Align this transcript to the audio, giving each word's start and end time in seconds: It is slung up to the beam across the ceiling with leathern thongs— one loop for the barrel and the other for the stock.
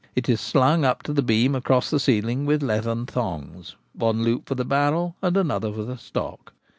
It 0.15 0.27
is 0.27 0.41
slung 0.41 0.83
up 0.83 1.03
to 1.03 1.13
the 1.13 1.21
beam 1.21 1.53
across 1.53 1.91
the 1.91 1.99
ceiling 1.99 2.47
with 2.47 2.63
leathern 2.63 3.05
thongs— 3.05 3.75
one 3.93 4.23
loop 4.23 4.47
for 4.47 4.55
the 4.55 4.65
barrel 4.65 5.15
and 5.21 5.35
the 5.35 5.47
other 5.53 5.71
for 5.71 5.83
the 5.83 5.99
stock. 5.99 6.55